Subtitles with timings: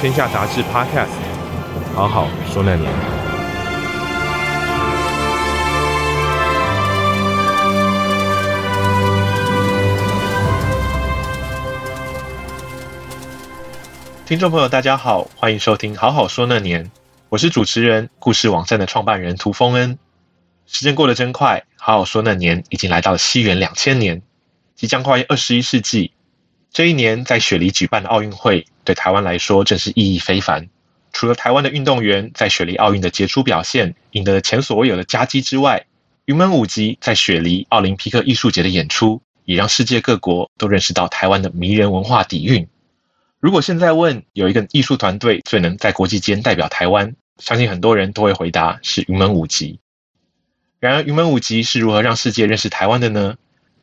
[0.00, 1.08] 天下杂志 Podcast，
[1.92, 2.88] 好好说那年。
[14.24, 16.84] 听众朋友，大家好，欢迎收听《好好说那年》，
[17.28, 19.98] 我是主持人故事网站的创办人涂丰恩。
[20.66, 24.22] 时间过得真快，《好好说那年》已经来到了西元两千年，
[24.76, 26.12] 即将跨越二十一世纪。
[26.70, 30.68] 这一年在雪梨举办的奥运会，对台湾来说正是意义非凡。
[31.12, 35.86] 除了台湾的运动员在雪梨奥运的杰出表现，赢得了前所未有的佳绩之外，
[36.26, 42.68] 云门舞集在雪梨奥林匹克艺术节的演出，也让世界各国都认识到台湾的迷人文化底蕴。
[43.40, 49.80] 如果现在问有一个艺术团队最能在国际间代表台湾，相信很多人都会回答是云门舞集。
[50.80, 53.36] 然而，云门舞集是如何让世界认识台湾的呢？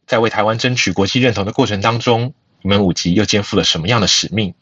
[0.05, 2.33] 在为台湾争取国际认同的过程当中，
[2.65, 4.55] 云门舞集又肩负了什么样的使命？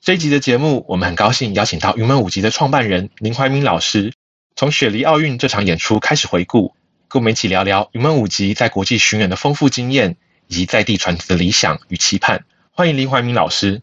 [0.00, 4.14] 这一集的节目，我们很高兴邀请到云门舞集的创办人林怀民老师，
[4.54, 6.74] 从雪梨奥运这场演出开始回顾，
[7.08, 10.16] 跟我们一起聊聊云门舞集在国际巡演的丰富经验，
[10.46, 12.46] 以及在地传递的理想与期盼。
[12.70, 13.82] 欢迎林怀民老师。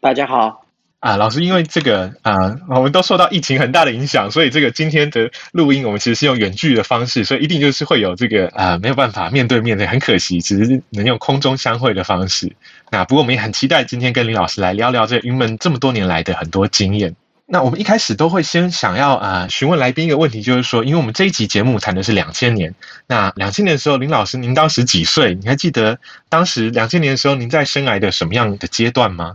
[0.00, 0.63] 大家好。
[1.04, 12.50] 啊，老师，因为这个啊，我们都受到疫情很大的影响，所以这个今天的录音我们其实是用远距的方式，所以一定就是会有这个啊，没有办法面对面的，很可惜，只是能用空中相会的方式。
[12.90, 17.14] 那不过我们也很期待今天跟林老师来聊聊这云门这么多年来的很多经验。
[17.44, 22.74] 那我们一开始都会先想要啊询问来宾一个问题，就是说，因为我们这一集节目谈的是两千年，
[23.06, 25.34] 那两千年的时候，林老师您当时几岁？
[25.34, 25.98] 你还记得
[26.30, 29.34] 当时两千年的时候您在生癌的什么样的阶段吗？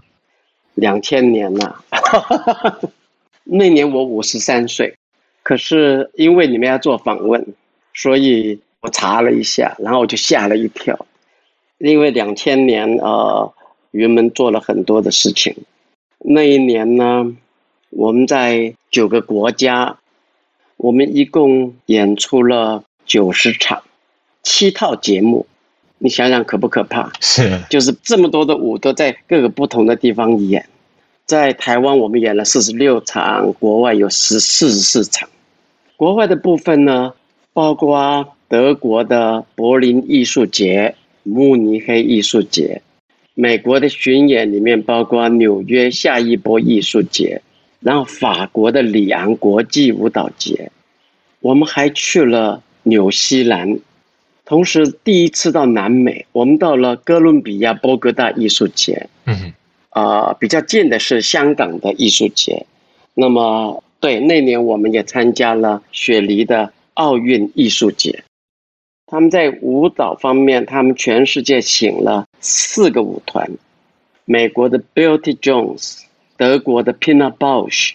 [0.79, 1.84] 两千年了，
[3.44, 4.95] 那年我五十三岁，
[5.44, 7.45] 可是因为你们要做访问，
[7.94, 11.06] 所以我查了一下，然后我就吓了一跳，
[11.78, 13.53] 因为两千年呃，
[13.91, 15.56] 云门做了很多的事情。
[16.19, 17.35] 那一年呢，
[17.90, 19.97] 我们在九个国家，
[20.78, 23.84] 我们一共演出了九十场，
[24.44, 25.46] 七套节目。
[26.02, 27.12] 你想想可不可怕？
[27.20, 30.66] 是，就是这么多的舞都在各个不同的地方演，
[31.26, 35.28] 在台湾我们演了四十六场，国外有十四十四场。
[35.98, 37.14] 国外的部分呢，
[37.52, 42.82] 包括德国的柏林艺术节、慕尼黑艺术节，
[43.34, 47.42] 美国的巡演里面包括纽约下一波艺术节，
[47.82, 50.72] 然后法国的里昂国际舞蹈节，
[51.42, 53.78] 我们还去了纽西兰。
[54.50, 59.08] 同时，第一次到南美，我们到了哥伦比亚波哥大艺术节。
[59.26, 59.54] 嗯，
[59.92, 62.66] 啊，比较近的是香港的艺术节。
[63.14, 68.24] 那么，对，那年我们也参加了雪梨的奥运艺术节。
[69.06, 73.48] 他们在舞蹈方面，他们全世界请了四个舞团：
[74.26, 76.00] 美国的 Beauty Jones，
[76.38, 77.92] 德国的 Pina Bausch，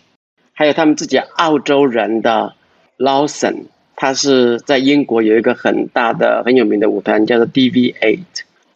[0.52, 2.54] 还有他们自己澳洲人的
[2.96, 3.64] Lawson。
[3.96, 8.18] 他是在英国有一个很大的、很有名的舞团，叫做 DV8，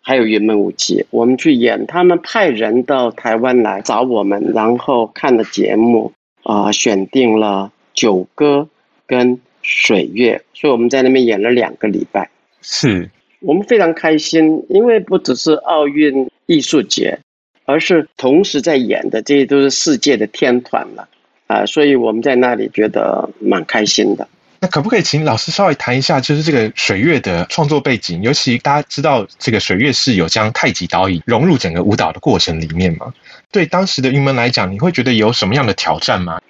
[0.01, 1.05] 还有云门舞集。
[1.11, 6.13] 我们去演，他们派人到台湾来找我们，然后看了节目
[6.45, 8.69] 啊、呃，选定了九歌
[9.07, 12.31] 跟水月，所以我们在那边演了两个礼拜。
[12.63, 17.19] 是，我们非常开心，因为不只是奥运艺术节，
[17.65, 21.09] 而是同时在演的，这些都是世界的天团了
[21.49, 24.27] 啊、呃，所以我们在那里觉得蛮开心的。
[24.61, 28.21] 那可不可以请老师稍微谈一下，就是这个水月的创作背景？
[28.23, 33.15] 尤其大家知道，这个水月是有将太极导引融入整个舞蹈的过程里面吗？
[33.53, 36.41] 对当时的云门来讲，你会觉得有什么样的挑战吗？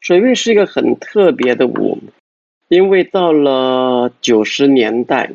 [0.00, 1.98] 水月是一个很特别的舞，
[2.68, 5.30] 因为到了九十年代，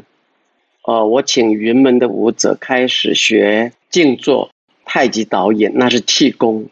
[0.87, 4.49] 呃，我请云门的舞者开始学静坐
[4.85, 6.67] 太极导引，那是气功。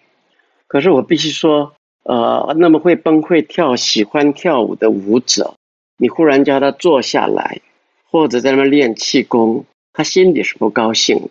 [0.67, 1.73] 可是我必须说。
[2.03, 5.53] 呃，那么会崩会跳、喜欢跳舞的舞者，
[5.97, 7.61] 你忽然叫他坐下来，
[8.09, 11.29] 或者在那边练气功，他心里是不高兴的。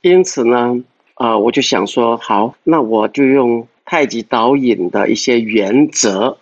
[0.00, 0.82] 因此呢，
[1.14, 6.38] 啊、我就想说，好，那我就用太极导引的一些原则，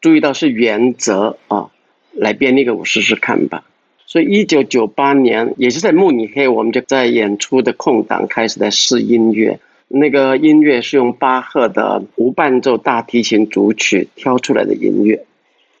[0.00, 1.70] 注意到是原则啊，
[2.12, 3.64] 来编那个舞试试看吧。
[4.06, 9.58] 所以，一九九八年，也是在慕尼黑，我们就在演出的空档开始在试音乐。
[9.94, 15.16] 那个音乐是用巴赫的无伴奏大提琴组曲挑出来的音乐。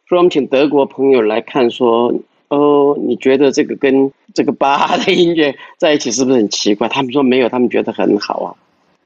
[0.08, 2.14] 所以我们请德国朋友来看，说
[2.48, 8.54] ：“哦，你觉得这个跟这个巴哈的音乐在一起是不是很奇怪？”他们说没有，他们觉得很好啊。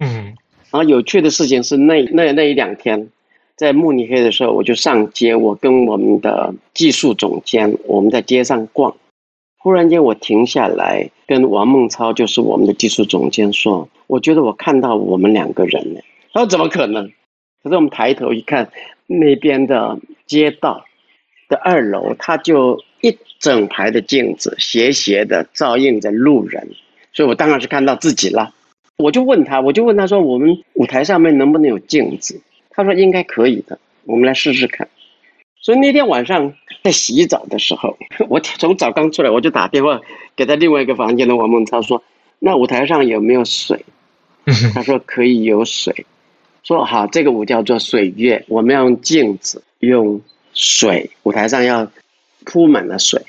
[0.01, 0.35] 嗯。
[0.71, 3.09] 然后有趣的事情是那，那那那一两天，
[3.57, 8.95] 在慕尼黑的时候，我就上街，我跟我们的技术总监，我们在街上逛。
[9.57, 16.01] 忽然间，我停下来，跟王孟超，就是我们的技术总监说：“我觉得我看到我们两个人了。”
[16.33, 17.07] 他说：“怎么可能？”
[17.63, 18.71] 可是我们抬头一看，
[19.07, 20.85] 那边的街道
[21.49, 26.67] 的二楼，他就一整排的镜子斜斜的照映着路人，
[27.13, 28.55] 所以我当然是看到自己了。
[28.97, 32.41] 我就问他，我就问他说：“我们舞台上面能不能有镜子？”
[32.71, 34.89] 他说：“应该可以的，我们来试试看。”
[35.69, 37.95] 所以那天晚上在洗澡的时候，
[38.31, 40.01] 我从澡刚出来，我就打电话
[40.35, 42.03] 给他另外一个房间的王梦超说
[42.41, 43.85] ：“那舞台上有没有水？”
[44.73, 46.07] 他说：“可以有水。”
[46.65, 50.19] 说：“好，这个舞叫做水月，我们要用镜子，用
[50.55, 51.87] 水，舞台上要
[52.47, 53.21] 铺满了水。”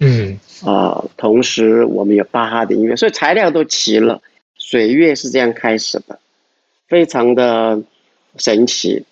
[0.00, 4.20] 嗯，呃，同时我们有巴哈的音乐，所以材料都齐了。
[4.58, 6.18] 水月是这样开始的，
[6.86, 7.80] 非常的
[8.36, 9.06] 神奇。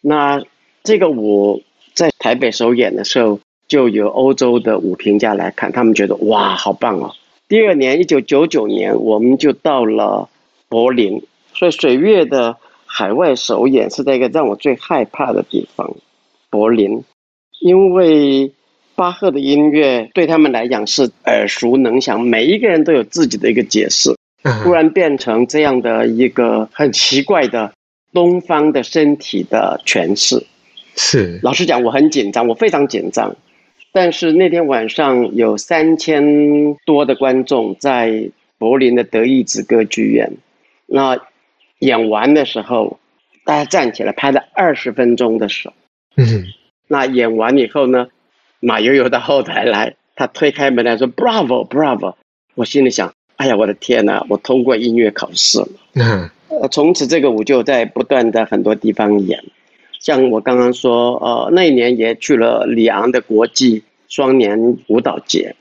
[0.00, 0.42] 那
[0.82, 1.62] 这个舞
[1.94, 7.12] 在台北首演的时候，就有欧洲的舞评家来看，他们觉得哇，好棒哦。
[7.48, 10.28] 第二年，一九九九年，我们就到了
[10.68, 11.22] 柏林，
[11.54, 12.56] 所以水月的
[12.86, 15.96] 海外首演是在一个让我最害怕的地方——
[16.50, 17.02] 柏林，
[17.60, 18.52] 因为
[18.94, 24.14] 巴赫的音乐对他们来讲是耳熟能详，每一个人都有自己的一个解释。
[24.62, 27.70] 突然变成这样的一个很奇怪的
[28.14, 30.46] 东方的身体的诠释，
[30.96, 31.40] 是。
[31.42, 33.36] 老实讲，我很紧张，我非常紧张。
[33.92, 40.30] 但是那天晚上有三千多的观众在柏林的德意志歌剧院，
[40.86, 41.18] 那
[41.80, 42.98] 演完的时候，
[43.44, 45.72] 大家站起来拍了二十分钟的手。
[46.16, 46.44] 嗯。
[46.86, 48.08] 那演完以后呢，
[48.60, 52.14] 马悠悠到后台来，他推开门来说：“Bravo，Bravo！”
[52.54, 53.12] 我心里想。
[53.36, 54.22] 哎呀，我的天呐！
[54.28, 55.68] 我通过音乐考试了。
[55.94, 59.42] 嗯，呃，从此这个舞就在不断的很多地方演，
[60.00, 65.54] 像我刚刚说，呃，那一年也去了里昂的国际双年舞蹈节。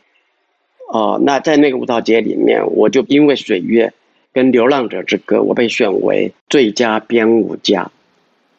[0.92, 3.94] 哦、呃，那在那个舞蹈节里面，我就因为水月
[4.34, 7.92] 跟《流浪者之歌》，我被选为最佳编舞家。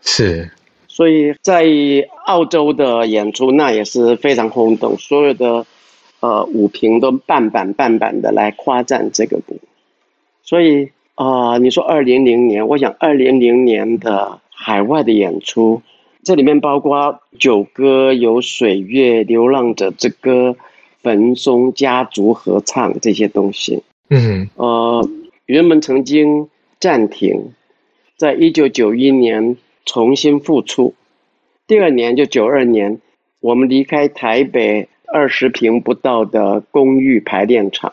[0.03, 0.51] 是，
[0.87, 1.67] 所以在
[2.27, 5.67] 澳洲的演出那也是非常轰动，所有的。
[6.23, 9.59] 呃，舞评都半版半版的来夸赞这个舞，
[10.43, 15.81] 所以啊、呃，你说二零零年，我想二零零年的海外的演出，
[16.23, 20.55] 这里面包括九歌、有水月、流浪者之歌、
[21.03, 23.83] 焚松家族合唱这些东西。
[24.11, 25.09] 嗯，呃，
[25.47, 26.49] 原本曾经
[26.79, 27.53] 暂停，
[28.17, 30.93] 在一九九一年重新复出，
[31.67, 33.01] 第二年就九二年，
[33.41, 34.89] 我们离开台北。
[35.13, 37.93] 二十平不到的公寓排练场，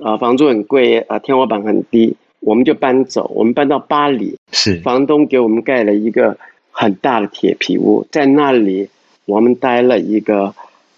[0.00, 6.36] 啊，房租很贵啊，天花板很低，我们就搬走，我们搬到巴黎，是房东给我们盖了一个
[6.70, 8.88] 很大的铁皮屋，在那里
[9.24, 10.54] 我们待了一个，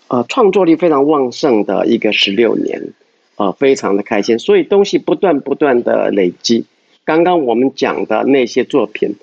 [0.08, 2.92] 呃，创作力非常旺盛的一个十六年，
[3.36, 6.64] 啊，非常的开心，所以东西不断不断的累积。
[7.04, 9.16] 刚刚我们讲的那些作品，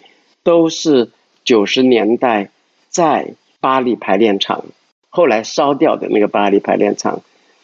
[0.43, 1.09] 都是
[1.45, 2.49] 九十年代
[2.89, 4.65] 在巴黎排练场。
[5.09, 7.21] 后来烧掉的那个巴黎排练场，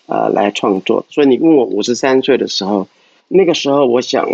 [0.08, 1.06] 呃，来创作。
[1.10, 2.88] 所以你问我五十三岁的时候，
[3.36, 4.30] 那个时候我想，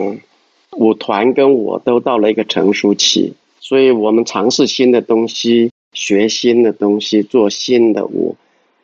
[0.73, 8.35] 舞团跟我都到了一个成熟期，所以我们尝试新的东西，学新的东西，做新的舞，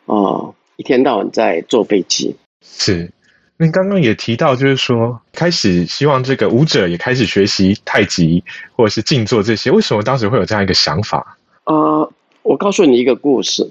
[0.05, 2.33] 哦、呃，一天到晚在坐飞机。
[2.61, 3.11] 是，
[3.57, 8.41] 您刚刚也提到，就是说开始希望这个舞者也开始学习太极
[8.77, 11.37] 或者是静坐这些，为什么当时会有这样一个想法？
[11.65, 12.09] 呃，
[12.41, 13.69] 我告诉你一个故事。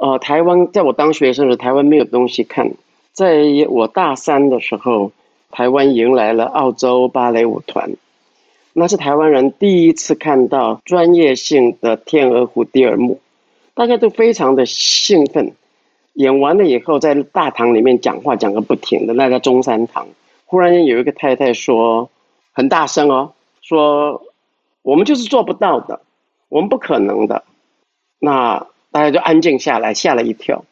[0.00, 2.72] 呃，台湾在我当学生的时候，台湾没有东西看。
[3.12, 5.12] 在我大三的时候，
[5.54, 7.92] 台湾迎来了澳洲芭蕾舞团，
[8.72, 13.20] 那是台湾人第一次看到专业性的《天鹅湖》第二幕，
[13.74, 15.52] 大家都非常的兴奋。
[16.14, 20.08] 演完了以后，在大堂里面讲话讲个不停的，那在中山堂，
[20.46, 22.10] 忽然间有一个太太说，
[22.52, 23.32] 很大声哦，
[23.62, 24.22] 说
[24.82, 26.00] 我们就是做不到的，
[26.48, 27.44] 我们不可能的。
[28.18, 28.66] 那。
[28.94, 30.64] 大家就安静下来，吓了一跳。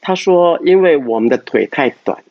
[0.00, 2.24] 他说：“因为我们的腿太短，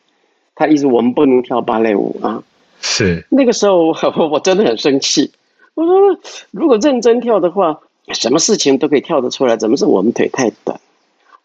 [0.60, 2.42] 他意思我们不能跳芭蕾舞啊。”
[2.82, 3.94] 是那个时候我，
[4.28, 5.30] 我真的很生气。
[5.74, 6.18] 我说
[6.52, 10.78] ：“如果认真跳的话，什么事情都可以跳得出来，怎么是我们腿太短？”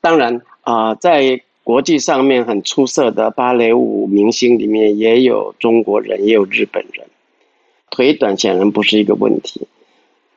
[0.02, 7.08] 当然啊、呃，在国际上面很出色的芭蕾舞明星里面，也有中国人，也有日本人。
[7.90, 9.68] 腿短显然不是一个问题。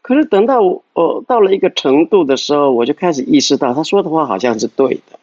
[0.02, 5.18] 可是等到我、哦、到了一个程度的时候，我就开始意识到他说的话好像是对的，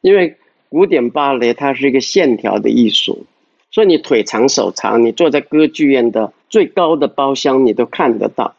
[0.00, 0.36] 因为
[0.72, 3.26] 古典芭蕾它是一个线条的艺术，
[3.70, 8.54] 所以你腿长手长，你坐在歌剧院的最高的包厢，你都看得到。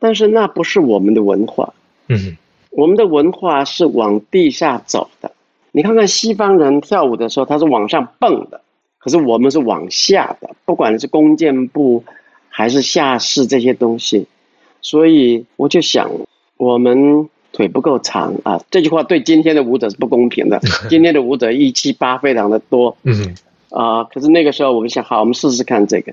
[0.00, 1.72] 但是那不是我们的文化，
[2.08, 2.36] 嗯，
[2.70, 5.30] 我们的文化是往地下走的。
[5.70, 8.60] 你看看西方人跳舞的时候，他是往上蹦的，
[8.98, 12.02] 可是我们是往下的，不管是弓箭步
[12.48, 14.26] 还是下式这些东西。
[14.80, 16.10] 所以我就想，
[16.56, 18.60] 我们腿不够长啊！
[18.70, 20.60] 这句话对今天的舞者是不公平的。
[20.88, 23.34] 今天的舞者一七八非常的多，嗯
[23.70, 26.12] 啊，可是那个时候我们想，好，我们试试看这个。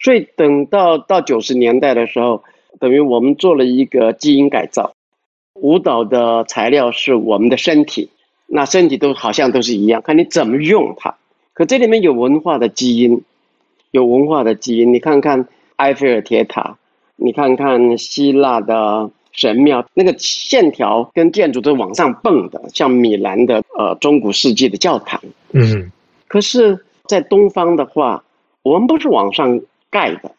[0.00, 2.42] 所以等到到九十年代的时候，
[2.80, 4.92] 等于我们做了一个基因改造，
[5.54, 8.10] 舞蹈的材料是我们的身体，
[8.46, 11.14] 那身体都好像都是一样，看你怎么用它。
[11.54, 13.22] 可这里面有文化的基因，
[13.90, 15.46] 有文化的基因，你看看
[15.76, 16.76] 埃菲尔铁塔。
[17.14, 25.20] 你看看希腊的神庙，那个线条跟建筑都是往上蹦的，像米兰的呃中古世纪的教堂。
[25.52, 25.90] 嗯，
[26.28, 28.22] 可是，在东方的话，
[28.62, 29.60] 我们不是往上
[29.90, 30.32] 盖的，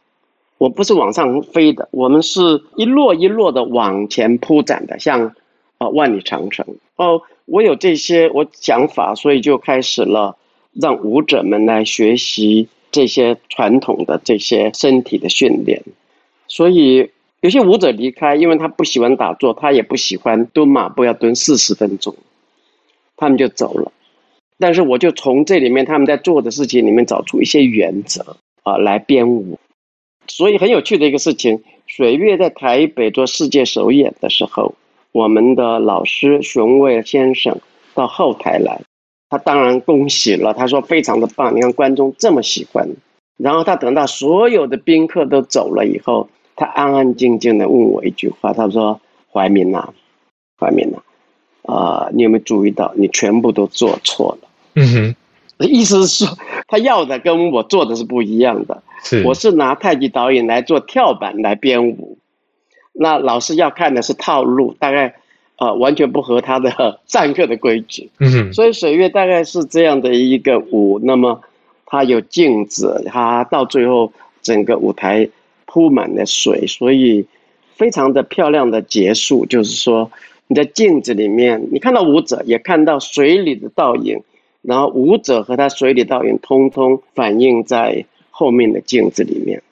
[0.57, 5.35] 我不是往上飞的，我们是一摞一摞的往前铺展的，像
[5.79, 6.65] 呃万里长城。
[6.95, 10.37] 哦，我有这些我想法，所以就开始了
[10.71, 15.81] 让舞者们来学习这些传统的这些身体的训练。
[16.47, 17.09] 所以
[17.43, 22.15] 有些舞者离开，因为他不喜欢打坐，他也不喜欢蹲马步要蹲四十分钟，
[23.17, 23.91] 他们就走了。
[24.57, 29.59] 但是我就从这里面他们在做的事情里面找出一些原则啊来编舞。
[30.27, 34.73] 所以很有趣的一个事情，水月在台北做世界首演的时候，
[35.11, 37.59] 我们的老师熊卫先生
[37.93, 38.79] 到后台来，
[39.29, 42.87] 他当然恭喜了，他说非常的棒，你看观众这么喜欢。
[43.35, 46.29] 然后他等到所有的宾客都走了以后。
[46.55, 48.99] 他安安静静的问我一句话，他说
[49.33, 49.89] ：“怀民呐，
[50.59, 50.97] 怀民呐，
[51.63, 55.15] 啊，你有没有注意到，你全部都做错了？”嗯
[55.57, 58.83] 哼，意思是说，他要的跟我做的是不一样的。
[59.03, 62.17] 是，我是拿太极导演来做跳板来编舞，
[62.93, 65.15] 那老师要看的是套路，大概
[65.57, 68.11] 呃完全不合他的上课的规矩。
[68.19, 71.41] 嗯哼，所以水月大概是这样的一个舞，那么
[71.85, 75.27] 它有镜子，它到最后整个舞台。
[75.73, 77.25] 铺满了水，所以
[77.73, 79.43] 非常的漂亮的结束。
[79.47, 80.11] 就是说，
[80.45, 84.21] 你在镜子里面，你看到舞者，也看到水里的倒影，
[84.61, 89.63] 然后舞者和他水里倒影，通通反映在后面的镜子里面。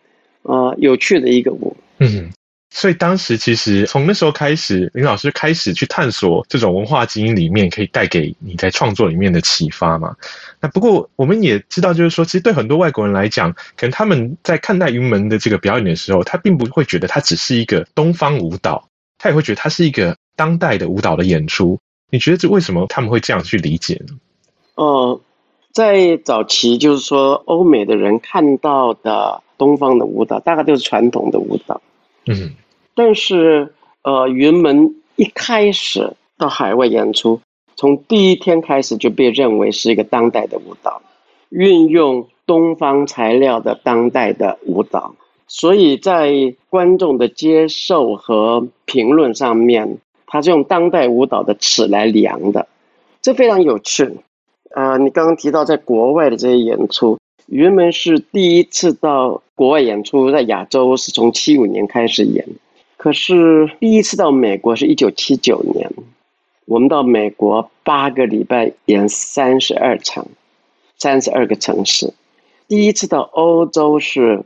[0.41, 1.77] 啊、有趣的一个舞。
[1.99, 2.31] 嗯。
[2.73, 10.15] 所以当时其实从那时候开始，林老师开始去探索这种文化基因里面可以带给你在创作里面的启发嘛。
[10.61, 18.87] 那不过我们也知道，就是说，其实对很多外国人来讲，可能他们在看待云门的这个表演的时候，他并不会觉得它只是一个东方舞蹈，
[19.17, 21.77] 他也会觉得它是一个当代的舞蹈的演出。
[22.09, 24.15] 你觉得这为什么他们会这样去理解呢？
[24.75, 25.19] 呃，
[25.73, 31.81] 在早期就是说，欧美的人看到的东方的舞蹈，大概就是传统的舞蹈。
[32.27, 32.55] 嗯。
[32.93, 37.39] 但是，呃，云门一开始到海外演出，
[37.75, 41.01] 从第一天开始就被认为是一个当代的舞蹈，
[41.49, 45.15] 运用东方材料的当代的舞蹈，
[45.47, 52.67] 所以在观众的接受和评论上面，它是用当代舞蹈的尺来量的，
[53.21, 54.09] 这非常有趣。
[54.75, 57.17] 呃，你刚刚提到在国外的这些演出，
[57.47, 62.47] 云门是第一次到国外演出，在亚洲是从七五年开始演。
[63.01, 65.89] 可是第一次到美国是一九七九年，
[66.65, 70.27] 我们到美国八个礼拜演三十二场，
[70.99, 72.13] 三十二个城市。
[72.67, 74.43] 第一次到欧洲是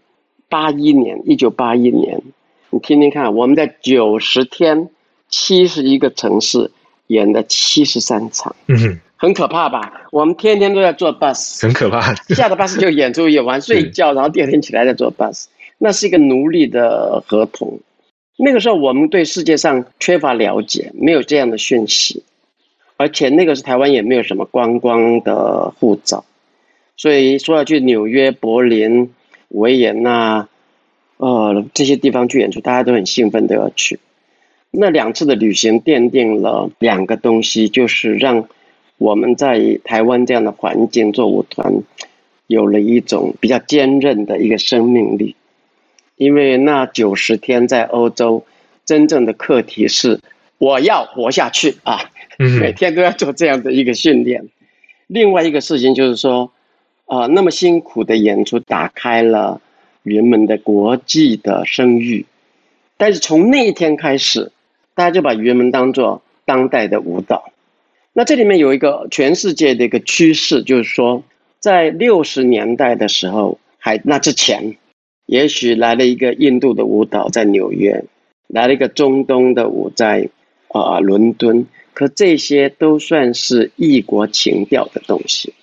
[0.47, 2.21] 八一年，一九八一年。
[2.69, 4.87] 你听听看，我们在九十天，
[5.27, 6.71] 七十一个城市
[7.07, 10.07] 演了七十三场，嗯哼，很可怕吧？
[10.13, 12.15] 我们天天都在坐 bus，很可怕。
[12.33, 15.47] 下了 bus 就演出，演完睡觉， 然后第二天起来再坐 bus，
[15.77, 17.77] 那是一个奴隶的合同。
[18.37, 22.23] 那个时候，我们对世界上缺乏了解，没有这样的讯息，
[22.97, 26.25] 而且那个时候台湾也没有什么观光的护照，
[26.97, 29.13] 所以说要去纽约、柏林、
[29.49, 30.49] 维也纳，
[31.17, 33.99] 呃，这些地方去演出，大家都很兴奋，都要去。
[34.69, 38.49] 那两次的旅行奠定了两个东西，就是让
[38.97, 41.73] 我们在台湾这样的环境做舞团，
[42.47, 45.37] 有了一种比较坚韧的一个生命力。
[46.17, 48.45] 因为那九十天在欧洲，
[48.85, 50.19] 真正的课题是
[50.57, 51.99] 我要活下去啊！
[52.37, 54.47] 每天都要做这样的一个训练。
[55.07, 56.51] 另外一个事情就是说，
[57.05, 59.61] 啊，那么辛苦的演出打开了
[60.03, 62.25] 云门的国际的声誉。
[62.97, 64.51] 但是从那一天开始，
[64.93, 67.51] 大家就把云门当做当代的舞蹈。
[68.13, 71.21] 那这里面有一个全世界的一个趋势，就是说，
[71.59, 74.77] 在六十年代的时候，还那之前，
[75.25, 78.05] 也许来了一个印度的舞蹈在纽约，
[78.47, 80.29] 来了一个中东的舞在
[80.69, 85.53] 啊、伦敦，可这些都算是异国情调的东西。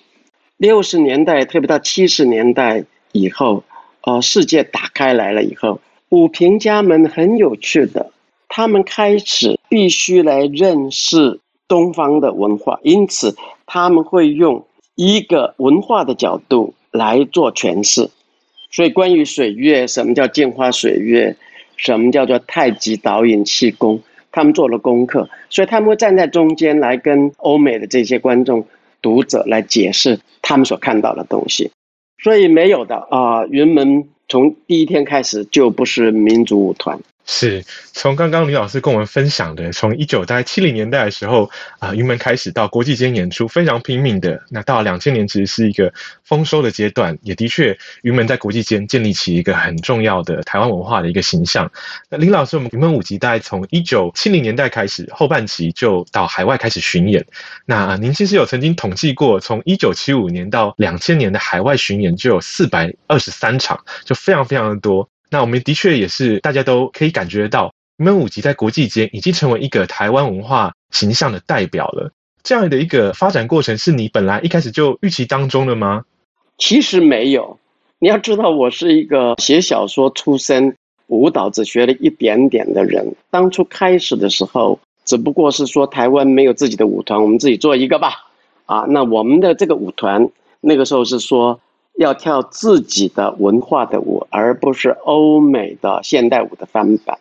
[0.57, 3.63] 六十年代，特别到七十年代以后，
[4.01, 5.79] 呃，世界打开来了以后。
[6.09, 8.11] 舞评家们很有趣的，
[8.47, 14.65] 他们开始必须来认识东方的文化，因此他们会用
[14.95, 18.09] 一个文化的角度来做诠释。
[18.73, 21.35] 所以，关于水月，什么叫镜花水月，
[21.77, 24.01] 什么叫做太极导引气功，
[24.31, 28.65] 他们做了功课，所以他们会站在中间来跟欧美的这些观众、
[28.99, 31.69] 读者来解释他们所看到的东西。
[32.23, 34.09] 所以，没有的啊，云门。
[34.29, 36.97] 从第一天开始就不是民族舞团。
[37.25, 37.63] 是
[37.93, 41.49] 从刚刚李老师跟我们分享的，从一九大概七零年代的时候
[41.79, 44.41] 啊，云门开始到国际间演出，非常拼命的。
[44.49, 51.71] 那到两千年其实是一个丰收的阶段，也的确云门在国际间建立起一个很重要的台湾文化的一个形象。
[52.09, 57.25] 那林老师，我们云门舞集大概从一九七零年代开始，后半期就到海外开始巡演。
[57.65, 65.07] 那您其实有曾经统计过，从一九七五年到两千年的海外巡演就有四百二十三场，就非常非常的多。
[65.33, 72.11] 那我们的确也是，大家都可以感觉到，闷舞集在国际间已经成为一个台湾文化形象的代表了。
[72.43, 76.03] 这样的一个发展过程，是你本来一开始就预期当中的吗？
[76.59, 77.57] 其实没有。
[77.97, 80.75] 你要知道，我是一个写小说出身，
[81.07, 83.15] 舞蹈只学了一点点的人。
[83.31, 88.27] 当初开始的时候，只不过是说台湾没有自己的舞团，我们自己做一个吧。
[88.67, 90.29] 啊，那我们的这个舞团，
[90.61, 91.59] 那个时候是说。
[91.97, 97.17] 要跳自己的文化的舞，而不是欧美的现代舞的翻版。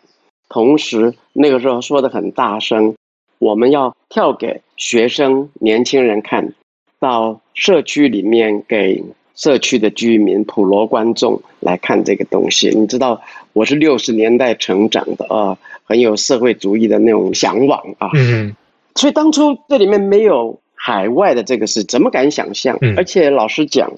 [0.49, 2.95] 同时，那个时候说的很大声，
[3.39, 6.53] 我们要跳给学生、年轻人看，
[6.99, 9.03] 到社区里面给
[9.35, 12.71] 社区的居民、普罗观众来看这个东西。
[12.71, 13.21] 你知道，
[13.53, 18.11] 我是六十年代成长的啊，很有社会主义的那种向往啊。
[18.15, 18.57] 嗯。
[18.95, 22.79] 所以当初这里面没有海外的这个事，怎么敢想象？
[22.97, 23.93] 而且老实讲。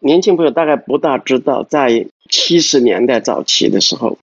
[0.00, 4.16] 年轻朋友大概不大知道，在七十年代早期的时候，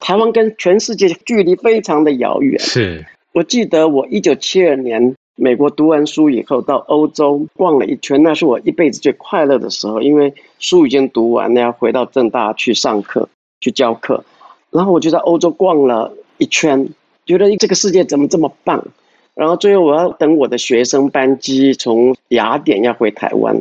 [0.00, 2.58] 台湾跟全世界距离非常的遥远。
[2.58, 13.28] 是我记得我一九七二年美国读完书以后，到欧洲逛了一圈，那是我一辈子最快乐的时候，因为书已经读完了，要回到正大去上课
[13.60, 14.24] 去教课，
[14.70, 16.88] 然后我就在欧洲逛了一圈，
[17.26, 18.86] 觉得这个世界怎么这么棒，
[19.34, 23.60] 然后最后我要等我的学生班机从雅典要回台湾。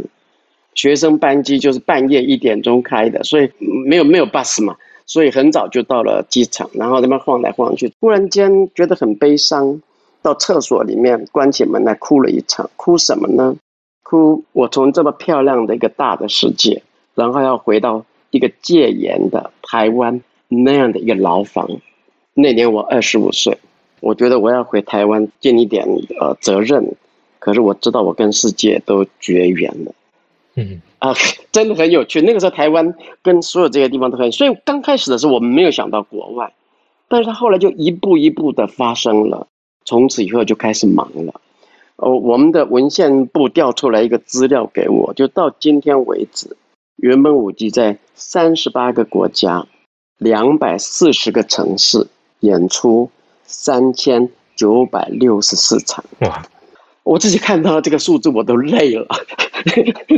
[0.76, 3.50] 学生班机就是半夜一点钟开的，所以
[3.86, 9.82] 没有没有 bus 嘛，所以很早就到了机场，然后那边晃来晃去，突然间觉得很悲伤，
[10.22, 12.70] 到厕所里面关起门来哭了一场。
[12.76, 13.56] 哭什么呢？
[14.02, 16.82] 哭我从这么漂亮的一个大的世界，
[17.16, 21.70] 然后要回到一个戒严的台湾那样的一个牢房。
[22.34, 23.58] 那年我二十五岁，
[24.02, 25.88] 我觉得我要回台湾尽一点
[26.20, 26.96] 呃责任，
[27.40, 29.94] 可是我知道我跟世界都绝缘了。
[30.56, 31.14] 嗯啊，
[31.52, 32.22] 真的很有趣。
[32.22, 36.54] 那个时候台湾跟所有这些地方都很，所以刚开始的时候我们没有想到国外，
[37.08, 39.48] 但是他后来就一步一步的发生了。
[39.86, 41.42] 从此以后就开始忙了。
[41.98, 46.56] 哦，我们的文献部调出来一个资料给我，就到今天为止，
[46.96, 49.68] 原本舞集在三十八个国家、
[50.18, 52.08] 两百四十个城市
[52.40, 53.10] 演出
[53.44, 56.04] 三千九百六十四场。
[56.22, 56.46] 哇！
[57.04, 59.08] 我自己看到这个数字，我都累了。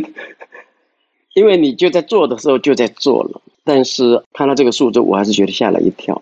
[1.33, 6.21] 因为你就在做的时候就在做了，但是看到这个数字，我还是觉得吓了一跳。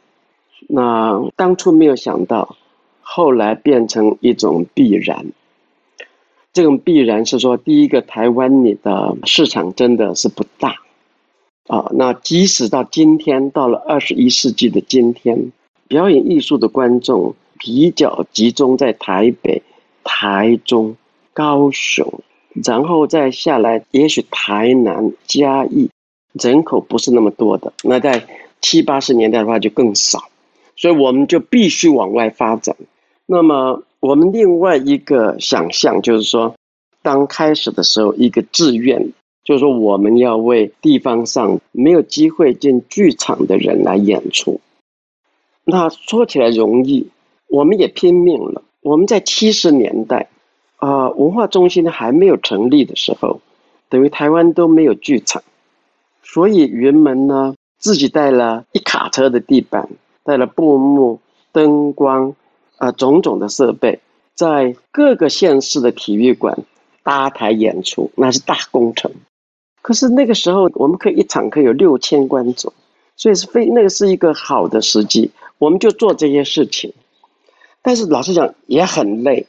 [0.67, 2.55] 那当初没有想到，
[3.01, 5.27] 后来变成一种必然。
[6.51, 10.75] 这种必然是说，第一个，台湾你的市场真的是不大
[11.67, 11.91] 啊。
[11.93, 15.51] 那即使到今天，到了二十一世纪的今天，
[15.87, 19.61] 表演艺术的观众比较集中在台北、
[20.03, 20.95] 台中、
[21.33, 22.21] 高雄。
[22.63, 25.89] 然后再下来，也许台南、嘉义
[26.33, 28.27] 人口不是那么多的，那在
[28.61, 30.29] 七八十年代的话就更少，
[30.75, 32.75] 所以我们就必须往外发展。
[33.25, 36.53] 那么我们另外一个想象就是说，
[37.01, 39.11] 当开始的时候，一个志愿
[39.43, 44.61] 就是说我们要为地方上没有机会进剧场的人来演出。
[45.65, 47.07] 那说起来容易，
[47.47, 48.61] 我们也拼命了。
[48.83, 50.29] 我们在七十年代。
[50.77, 53.39] 啊、文化中心还没有成立的时候，
[53.87, 55.41] 等于台湾都没有剧场，
[56.21, 59.87] 所以云门呢，自己带了一卡车的地板，
[60.25, 61.21] 带了布幕、
[61.53, 62.35] 灯光，
[62.75, 64.01] 啊、种种的设备，
[64.35, 66.57] 在各个县市的体育馆
[67.01, 69.09] 搭台演出，那是大工程。
[69.81, 72.73] 可是那个时候，我们可以一场可以有六千观众，
[73.15, 76.93] 所以是非那个是一个好的时机，我们就做这些事情。
[77.83, 79.45] 但是老实讲也很累。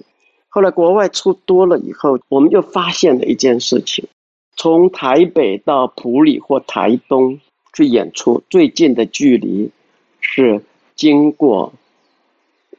[0.49, 4.07] 后来国外出多了以后，我们就发现了一件事情：
[4.57, 7.40] 从台北到普里或台东
[7.73, 9.70] 去演出，最近的距离
[10.20, 10.62] 是
[10.94, 11.73] 经过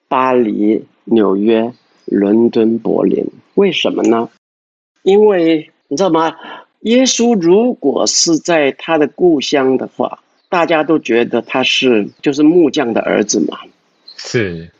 [0.08, 1.74] 巴黎、纽约、
[2.06, 3.26] 伦敦、柏林。
[3.56, 4.30] 为什么呢？
[5.04, 6.36] 因为你知道吗？
[6.82, 13.58] 耶稣如果是在他的故乡的话，大家都觉得他是就是木匠的儿子嘛。
[14.16, 14.72] 是，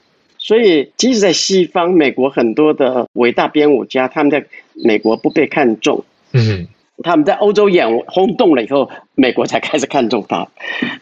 [0.46, 6.04] 所以即使在西方，美国很多的伟大编舞家，他们在美国不被看重。
[6.34, 6.68] 嗯，
[7.02, 10.48] 他们在欧洲演轰动了以后，美国才开始看重他。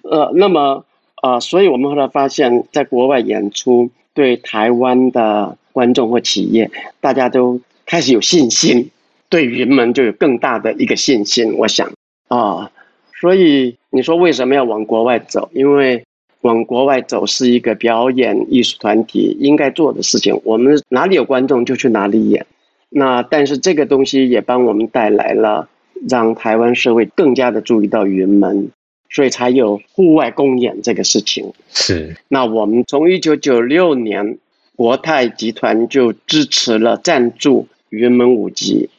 [0.03, 0.85] 呃，那么
[1.21, 8.91] 呃，所以我们后来发现，在国外演出，对台湾的观众或企业，大家都开始有信心。
[9.27, 11.91] 对人们就有更大的一个信心，我想
[12.29, 12.71] 啊，
[13.19, 15.49] 所以你说为什么要往国外走？
[15.53, 16.05] 因为
[16.43, 20.39] 往国外走是一个表演艺术团体应该做的事情。
[20.43, 22.45] 我们哪里有观众就去哪里演。
[22.89, 25.67] 那但是这个东西也帮我们带来了
[26.09, 28.69] 让台湾社会更加的注意到云门，
[29.09, 31.51] 所以才有户外公演这个事情。
[31.71, 32.15] 是。
[32.27, 34.37] 那我们从一九九六年
[34.75, 38.89] 国泰集团就支持了赞助云门舞集。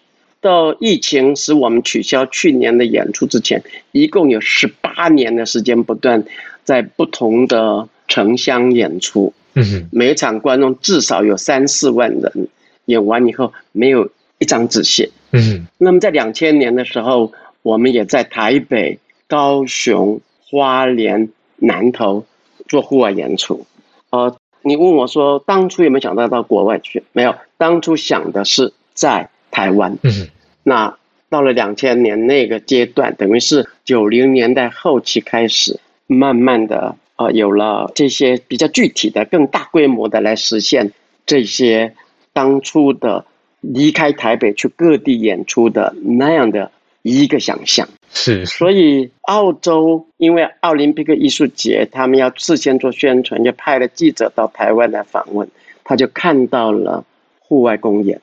[0.41, 6.23] 到疫情使我们取消去年的演出之前，一共有十八年的时间不断
[6.65, 9.33] 在不同的城乡演出。
[9.55, 12.49] 嗯哼，每一场观众至少有三四万人，
[12.87, 15.09] 演完以后没有一张纸屑。
[15.31, 18.99] 嗯哼，那么在两千年的时候，我们也在台北、
[19.29, 22.25] 高雄、花莲、南投
[22.67, 23.65] 做户外演出。
[24.11, 27.05] 呃，你问我说当初有没有想到到国外去？
[27.13, 29.29] 没有，当初想的是在。
[29.51, 30.27] 台湾，嗯，
[30.65, 30.97] 那
[31.31, 40.93] 到了两千年那个阶段，等于是九零年代后期开始，慢慢的呃有了这些比较具体的、更大规模的来实现
[41.27, 41.95] 这些
[42.33, 43.25] 当初的
[43.61, 46.71] 离开台北去各地演出的那样的
[47.03, 47.89] 一个想象。
[48.17, 55.49] 是，所以澳洲因为奥林匹克艺术节，他们要事先做宣传，就派了记者到台湾来访问，
[55.83, 57.05] 他就看到了
[57.41, 58.21] 户外公演。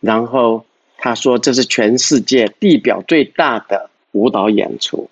[0.00, 0.64] 然后
[0.98, 5.08] 他说：“这是全世界地表最大的舞蹈演出。”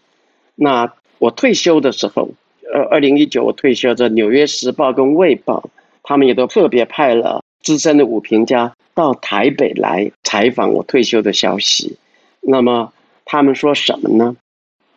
[0.54, 2.30] 那我退休的时候，
[2.74, 5.62] 呃，二零一九我退休，这《纽约时报》跟《卫报》
[6.02, 11.96] 他们也都特别派了资深的舞评家到台北来采访我退休的消息。
[12.40, 12.92] 那么
[13.24, 14.36] 他们说什么呢？《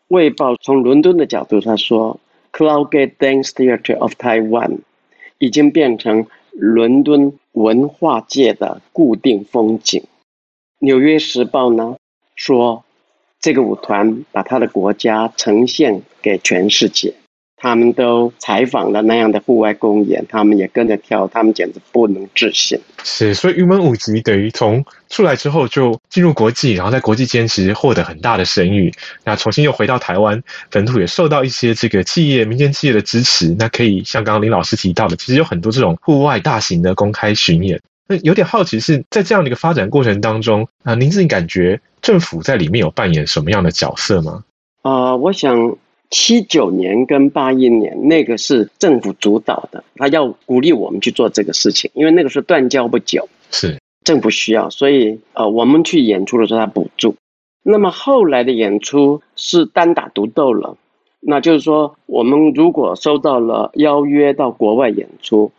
[0.08, 2.20] 卫报》从伦敦的角度他说
[2.52, 4.80] ：“Cloudgate Dance Theatre of Taiwan
[5.38, 6.26] 已经变成。”
[6.58, 10.00] 伦敦文化界的固定风景，
[10.80, 11.98] 《纽约时报》呢
[12.34, 12.85] 说，
[13.46, 17.14] 这个舞团把他的国家呈现给全世界。
[17.58, 22.80] 他们都采访了那样的户外公演，他们也跟着跳，他们简直不能置信。
[23.04, 28.92] 是，所以云门舞集等于从出来之后就进入国际，然后在国际间其实获得很大的声誉。
[29.24, 33.56] 那重新又回到台湾本土，也受到一些这个企业、民间企业的支持。
[33.60, 37.80] 那可以像刚刚林老师提到的，其实有很多这种户外大型的公开巡演。
[38.08, 44.44] 那有点好奇是在这样的一个发展过程当中啊，您自己感觉政府在里面有扮演什么样的角色吗？
[44.82, 45.78] 啊、呃，我想。
[46.12, 57.16] 七九年跟八一年，那个是政府主导的，他要鼓励我们去做这个事情，因为那个时候断交不久，是政府需要，所以呃，我们去演出的时候他补助。
[57.64, 60.78] 那么后来的演出是单打独斗了，
[61.20, 65.52] 那就是说，我们如果收到了邀约到国外演出，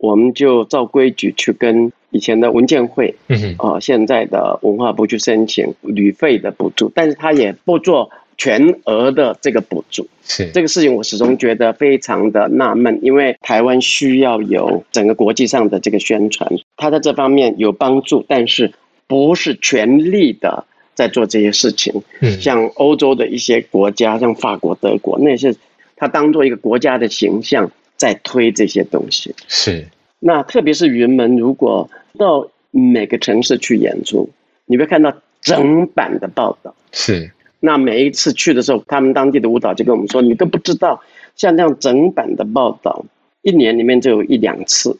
[0.00, 8.10] 我们就照规矩去跟以前的文件会，嗯哼，啊、呃，现在的文化部去申请旅费的补助，但是他也不做。
[8.42, 18.72] 全额的这个补助，是这个事情，我始终觉得非常的纳闷，因为台湾需要有整个国际上的这个宣传，他在这方面有帮助，但是
[19.06, 21.92] 不是全力的在做这些事情。
[22.22, 25.54] 嗯，像欧洲的一些国家，像法国、德国，那是
[25.94, 29.34] 他当做一个国家的形象在推这些东西。
[29.46, 29.86] 是，
[30.18, 34.26] 那特别是云门，如果到每个城市去演出，
[34.64, 36.74] 你会看到整版的报道。
[36.92, 37.30] 是。
[37.60, 40.98] 那每一次去的时候，他们当地的舞蹈就跟我们说：“你都不知道，
[41.36, 43.04] 像这样整版的报道，
[43.42, 44.96] 一年里面就有一两次，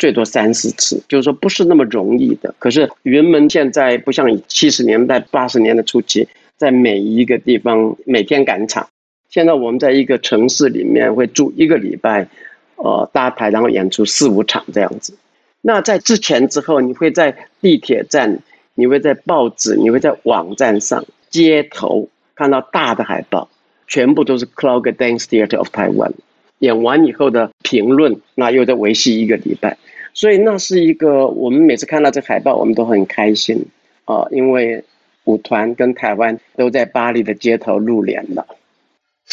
[0.00, 2.52] 最多三四次，就是说不是那么容易的。
[2.58, 6.26] 可是云门现在不像七十年代、八十年代初期，
[6.56, 8.88] 在每一个地方每天赶场，
[9.32, 12.28] 现在我们在一个城市里面会住一个礼拜，
[12.76, 15.14] 呃，搭台然后演出四五场这样子。
[15.62, 18.40] 那在之前之后，你会在地铁站，
[18.74, 23.48] 你会在报纸，你会在网站上、街头看到大的海报，
[23.88, 26.12] 全部都是 Clog Dance Theatre of Taiwan。
[26.58, 29.78] 演完以后的评论，那又在维系一个礼拜。
[30.12, 33.64] 所以那是一个，我们每次看到这海报，我们都很开心
[34.04, 34.84] 啊、因为
[35.24, 38.46] 舞团跟台湾都在巴黎的街头露脸了。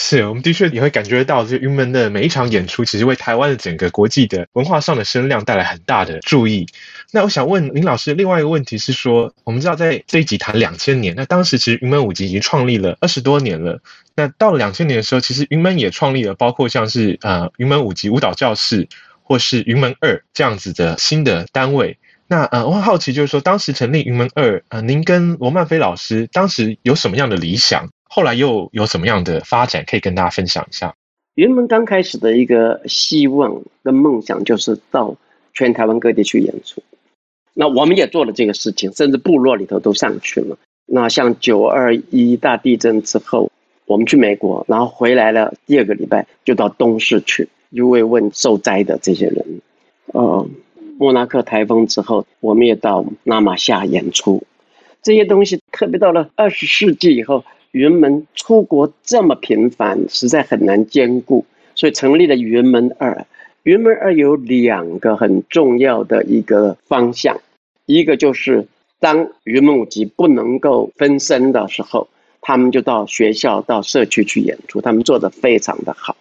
[0.02, 6.66] 是，我们的确也会感觉到，这云门的每一场演出，其实为台湾的整个国际的文化上的声量带来很大的注意。
[7.12, 13.82] 那我想问林老师，另外一个问题是说，我们知道在这一集谈两千年，那当时其实云门舞集已经创立了二十多年了。
[14.16, 18.88] 那到了两千年的时候，其实云门也创立了，包括像是呃云门舞集舞蹈教室，
[19.22, 21.98] 或是云门二这样子的新的单位。
[22.26, 27.90] 那呃，我很好奇，就是说当时成立云门二，呃，您跟罗曼菲老师当时有什么样的理想？
[28.12, 30.96] 后来又有什么样的发展，可以跟大家分享一下？
[31.36, 35.16] 原本刚开始的一个希望跟梦想，就是到
[35.54, 36.82] 全台湾各地去演出。
[37.54, 40.58] 那我们也做了这个事情，甚至部落里头都上去了。
[40.88, 43.52] 那像九二一大地震之后，
[43.86, 49.62] 我们去美国，然后回来了，第二个礼拜就到东市去，就慰问受灾的这些人。
[50.08, 50.50] 呃，
[50.98, 54.44] 莫拉克台风之后，我们也到那玛夏演出。
[55.04, 57.46] 这些东西，特别到了二十世纪以后。
[57.72, 63.26] 云门出国这么频繁，实在很难兼顾，所以成立了云门二。
[63.64, 67.40] 云门二有两个很重要的一个方向，
[67.86, 68.66] 一个就是
[69.00, 72.08] 当云门舞集不能够分身的时候，
[72.42, 76.18] 他们就到学校、到社区去演出，他们做得非常的好。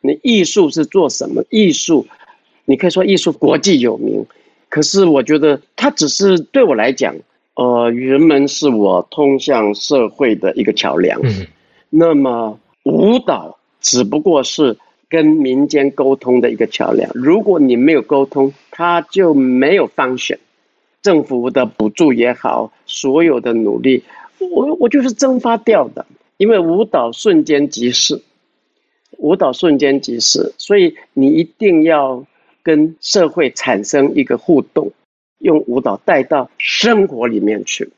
[0.00, 1.44] 那艺术是做什么？
[1.50, 2.06] 艺术，
[2.64, 4.24] 你可以说艺术国际有名，
[4.70, 7.14] 可是我觉得它只是对我来讲。
[7.56, 11.20] 呃，人们是我通向社会的一个桥梁。
[11.22, 11.46] 嗯，
[11.90, 14.76] 那么舞蹈只不过是
[15.08, 17.10] 跟民间沟通的一个桥梁。
[17.14, 20.38] 如果你没有沟通，它就没有方向。
[21.02, 24.02] 政府的补助也好，所有的努力，
[24.38, 26.04] 我我就是蒸发掉的。
[26.36, 28.20] 因为舞蹈瞬间即逝，
[29.16, 32.22] 舞蹈瞬间即逝，所以你一定要
[32.62, 34.92] 跟社会产生一个互动。
[35.46, 37.88] 用舞蹈带到生活里面去，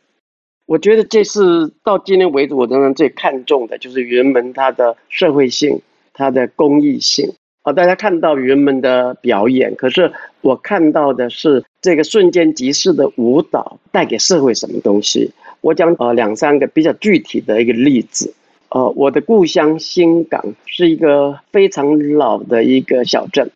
[0.67, 5.81] 我觉得这是到今天为止我仍然最看重的，就是云门它的社会性、
[6.13, 7.33] 它的公益性。
[7.63, 15.31] 啊，大家看到云门的表演，可是我看到的是这个瞬间即逝的舞蹈带给社会什么东西。
[15.63, 18.35] 我讲呃两三个比较具体的一个例子。
[18.69, 23.51] 呃，我的故乡新港是一个非常老的一个小镇，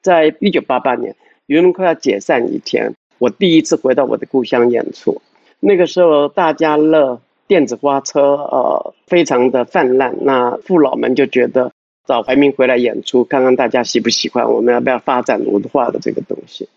[0.00, 2.94] 在一九八八年云门快要解散一天。
[3.22, 5.22] 我第一次回到我的故乡演出，
[5.60, 11.70] 那个时候大家乐电子花车呃非常的泛滥，那父老们就觉得
[12.04, 16.68] 找怀民回来演出，看看大家喜不喜欢，我们要不要发展文化的这个东西？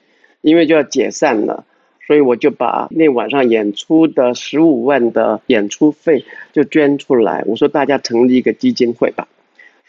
[0.42, 1.66] 因为就要解散了，
[2.06, 9.28] 所以我就把那晚上演出的十五万的演出费就捐出来，我说大家成立一个基金会吧。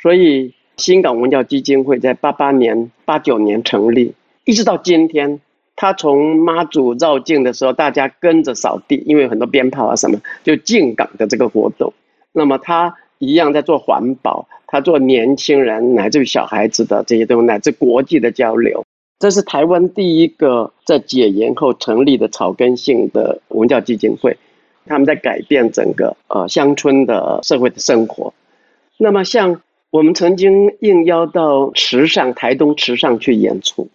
[0.01, 4.15] 所以新港文教基金会在八八年、八九年成立，
[4.47, 5.39] 一直到今天。
[5.77, 11.93] 他从妈祖绕境的时候，大家跟着扫地，因为有很多鞭炮啊什么，就进港的这个活动。
[12.33, 18.83] 那么他一样在做环保，他做年轻人乃至于小孩子的这些东西，乃至国际的交流。
[19.19, 24.37] 这是台湾第一个在解严后成立的草根性的文教基金会，
[24.87, 28.33] 他们在改变整个呃乡村的社会的生活。
[28.97, 29.61] 那么像
[29.91, 33.91] 我们曾经应邀到池上台东池上去演出，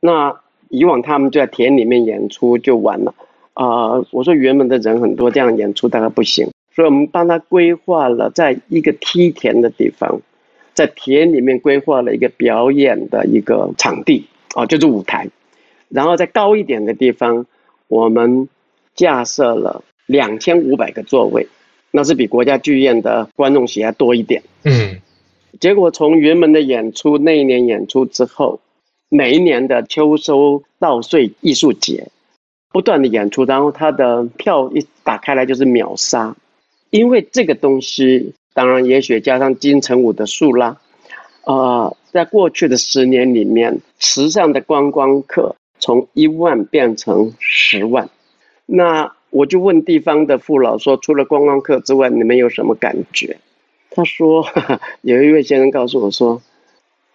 [0.00, 0.40] 那。
[0.70, 3.14] 以往他们就在田里面演出就完了，
[3.54, 10.20] 啊、呃，我说云门的人很多，这样演出大概不行，所以我们帮他规划了，在一个梯田的地方，
[10.74, 15.28] 在田里面规划了一个表演的一个场地，啊、呃，就是舞台，
[15.88, 17.46] 然后在高一点的地方，
[17.88, 18.48] 我们
[18.94, 21.46] 架设了两千五百个座位，
[21.90, 24.98] 那是比国家剧院的观众席还多一点，嗯，
[25.60, 28.60] 结果从云门的演出那一年演出之后。
[29.10, 32.08] 每一年的秋收稻穗艺术节，
[32.70, 36.36] 不断的演出，然后他的票一打开来就是秒杀，
[36.90, 40.76] 因为这个东西，当然也许加上金城武的树啦，
[41.44, 48.10] 啊、在过去的十年里面，池上的观光客从一万变成十万，
[48.66, 53.38] 那我就问地方的父老说，除了观光客之外，你们有什么感觉？
[53.90, 56.42] 他说，哈哈，有一位先生告诉我说。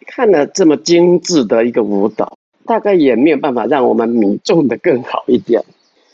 [0.06, 5.64] 看了这么精致的一个舞蹈，大概也没有办法让我们民众的更好一点。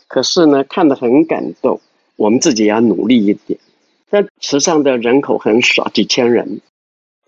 [0.07, 1.79] 可是呢，看得很感动，
[2.15, 3.59] 我们自己也要努力一点。
[4.09, 6.61] 但池上的人口很少，几千人。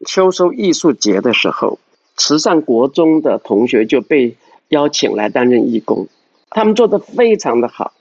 [0.08, 1.78] 秋收艺术节的时候，
[2.18, 4.36] 池上国中的同学就被
[4.70, 6.08] 邀请来担任义工，
[6.50, 7.94] 他们做得非常的好，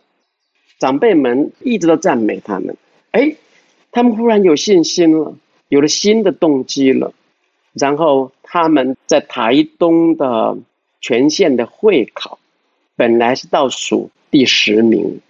[0.79, 2.75] 长辈们一直都赞美他们。
[3.11, 3.37] 哎，
[3.93, 5.35] 他们忽然有信心了，
[5.69, 7.13] 有了新的动机了。
[7.73, 10.57] 然后他们在台东的
[11.01, 12.39] 全县的会考，
[12.97, 15.21] 本来是倒数第十名，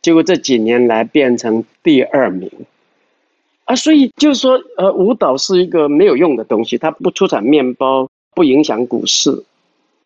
[0.00, 2.50] 结果这几年来变成第二名。
[3.64, 9.44] 啊，所以就是说，呃，舞蹈是一个没有用的东西，它不出产面包，不影响股市。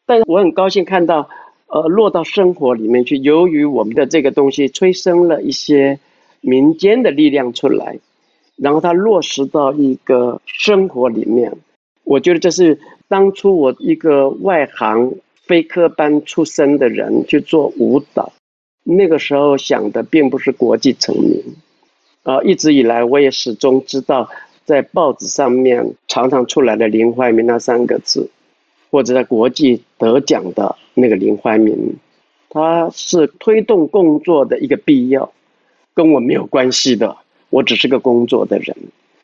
[0.04, 1.28] 但是我很高兴看到，
[1.68, 3.16] 呃，落到生活里面去。
[3.16, 5.98] 由于我们的这个东西催生了一些
[6.40, 7.98] 民间的力量出来，
[8.56, 11.52] 然后它落实到一个生活里面。
[12.04, 18.32] 我觉得这是当初我一个外行、非科班出身的人去做舞蹈，
[18.82, 21.42] 那个时候想的并不是国际成名，
[22.22, 24.28] 啊，一直以来我也始终知道，
[24.64, 28.28] 在报纸上面常常出来的林怀民那三个字，
[28.90, 31.96] 或者在国际得奖的那个林怀民，
[32.50, 35.32] 他是推动工作的一个必要，
[35.94, 37.16] 跟我没有关系的，
[37.48, 38.76] 我只是个工作的人，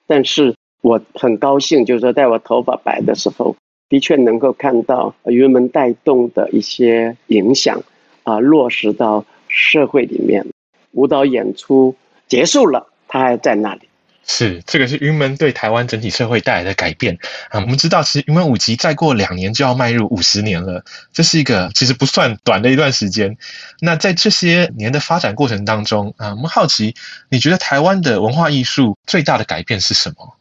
[0.07, 0.55] 但是。
[0.81, 3.57] 我很高兴，就是说，在我头发白的时候，
[3.89, 7.83] 的确能够看到云门带动的一些影响
[8.23, 10.47] 啊，落实到社会里面。
[10.93, 11.95] 舞蹈演出
[12.27, 13.83] 结束了，它还在那里。
[14.27, 17.61] 是，这个是云门对台湾整体社会带来的改变啊。
[17.61, 23.37] 我们知道，其实云门舞集再过两年就要迈入五十年了，这是一个其实不算短的一段时间。
[23.81, 26.95] 那在这些年的发展过程当中啊，我们好奇，
[27.29, 30.37] 你觉得台湾的文化艺术最大的改变是什么？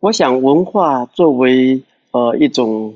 [0.00, 1.82] 我想，文化作为
[2.12, 2.94] 呃一种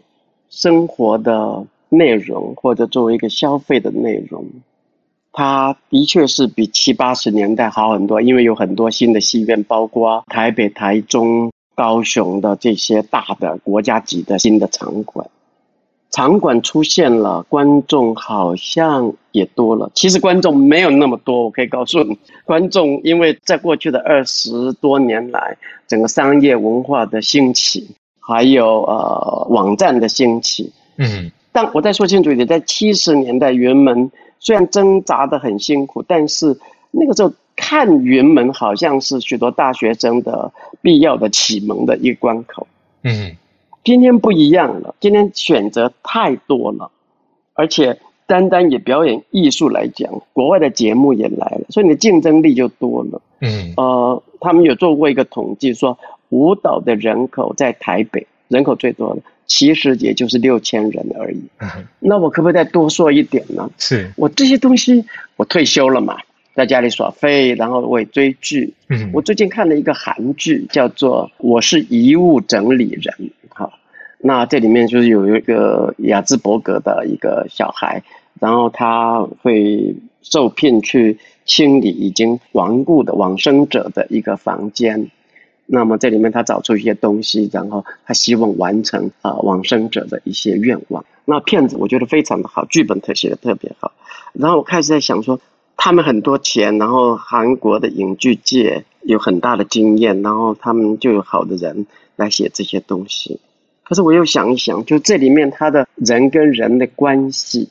[0.49, 4.47] 生活的内容，或者作为一个消费的内容，
[5.31, 15.29] 它的确是比七八十年代好很多，因为有很多新的戏院，包括台北、台中、高雄的这些大的国家级的新的场馆。
[16.15, 19.91] 场馆出现了，观众好像也多了。
[19.95, 25.57] 其实观众没有那么多，我可以告诉你，观众因为在过去的二十多年来，
[25.89, 36.57] 整个商业文化的兴起，还有呃网站的兴起，嗯，但我再说清楚一点，在七十年代，云门虽然挣扎的很辛苦，但是
[36.93, 42.69] 那个时候看云门好像是许多大学生的必要的启蒙的一个关口，
[43.03, 43.37] 嗯。
[43.85, 46.91] 今天不一样了，今天选择太多了，
[47.53, 53.21] 而且单单以表演艺术来讲，国外的节目也来了，所以你的竞争力就多了。
[53.41, 55.99] 嗯，呃，他们有做过一个统计，说
[56.31, 61.43] 舞蹈的人口在台北人口最多的，其实也就是六千人而已。
[61.59, 61.69] 嗯，
[62.01, 63.71] 那我可不可以再多说一点呢？
[63.77, 65.05] 是我这些东西，
[65.37, 66.17] 我退休了嘛。
[66.55, 68.73] 在家里耍废，然后我也追剧。
[68.89, 73.13] 嗯，我最近看了一个韩剧，叫做《我是遗物整理人》。
[73.49, 73.73] 好，
[74.19, 78.05] 那这里面就是有一个雅兹伯格的一个小孩，
[78.39, 85.11] 然后他会受聘去清理已经亡故的往生者的一个房间。
[85.67, 91.05] 那么这里面他找出一些东西，然后他希望完成啊往生者的一些愿望。
[91.25, 93.91] 那片子我觉得非常的好，剧本特写的特别好。
[94.33, 95.41] 然后我开始在想说。
[95.77, 103.41] 他们很多钱，然后韩国的影剧界有很大的经验，然后他们就有好的人来写这些东西。
[103.83, 107.69] 可是我又想一想，就这里面他的人跟人的关系，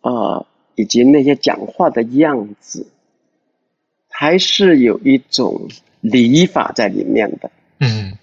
[0.00, 2.86] 呃，以及那些讲话的样子，
[4.08, 5.68] 还是有一种
[6.00, 7.50] 礼法在里面的。
[7.80, 8.16] 嗯，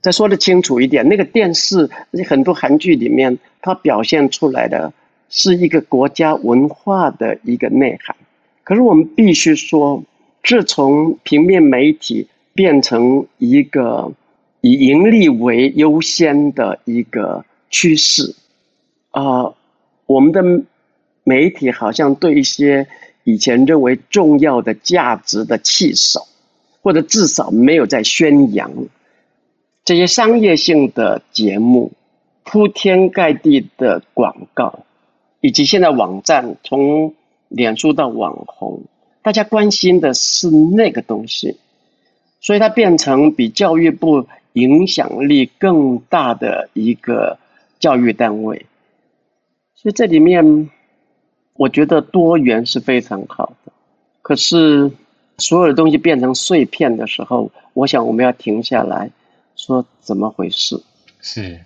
[0.00, 1.88] 再说得清楚一点，那个电视
[2.28, 4.92] 很多韩剧里面，它表现出来的
[5.28, 8.16] 是一个国家文化的一个内涵。
[8.68, 10.04] 可是我们必须说，
[10.44, 14.12] 自从平面媒体变成一个
[14.60, 18.34] 以盈利为优先的一个趋势，
[19.10, 19.54] 啊、呃，
[20.04, 20.42] 我们的
[21.24, 22.86] 媒体好像对一些
[23.24, 26.20] 以前认为重要的价值的弃守，
[26.82, 28.70] 或者至少没有在宣扬
[29.82, 31.92] 这些商业性的节目，
[32.44, 34.80] 铺天盖地的广告，
[35.40, 37.14] 以及现在网站从。
[37.48, 38.82] 脸书到网红，
[39.22, 41.56] 大家关心的是那个东西，
[42.40, 47.38] 所以它变成比教育部影响力更大的一个
[47.78, 48.66] 教育单位。
[49.74, 50.70] 所以这里面，
[51.54, 53.72] 我觉得多元是非常好的。
[54.22, 54.90] 可是
[55.38, 59.10] 所有的东西变成碎片的时候，我想我们要停下来
[59.56, 60.82] 说怎么回事。
[61.20, 61.60] 是。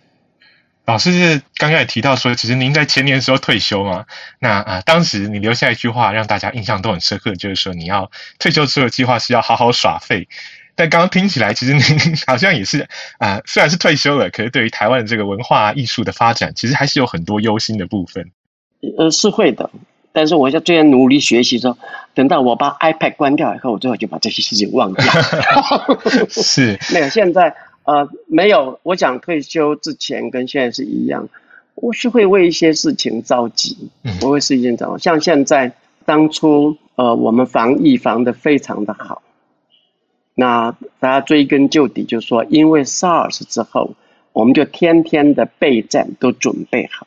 [0.84, 4.04] 老师是刚刚也提到说，其实您在前年的时候退休嘛？
[4.40, 10.28] 那啊、呃，当时你留下一句话让大家印象都很深刻，就是说你要退休之后的计划是要好好耍废。
[10.74, 11.82] 但刚刚听起来，其实您
[12.26, 12.80] 好像也是
[13.18, 18.32] 啊、呃，虽然是退休了，可是对于台湾的这个文化艺术的发展，其实还是有很多忧心的部分。
[18.98, 19.70] 呃，是会的，
[20.12, 21.78] 但是我要这样努力学习，说
[22.14, 25.04] 等到我把 iPad 关掉以后，我最后就把这些事情忘掉。
[26.30, 27.54] 是，没有，现在
[27.84, 31.28] 呃没有，我想退休之前跟现在是一样，
[31.74, 33.76] 我是会为一些事情着急，
[34.22, 35.72] 我会是一件着急，像现在
[36.04, 39.22] 当初呃我们防疫防的非常的好。
[40.34, 43.94] 那大家追根究底，就是说，因为 SARS 之后，
[44.32, 47.06] 我们就天天的备战都准备好。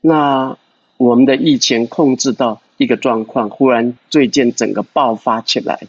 [0.00, 0.56] 那
[0.96, 5.80] 我们的疫情控制到一个状况，忽然最近整个爆发起来，